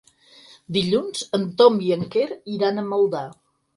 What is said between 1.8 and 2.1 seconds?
i en